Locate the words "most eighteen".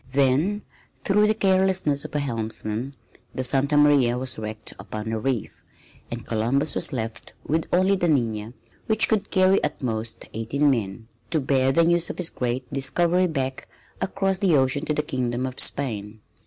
9.79-10.71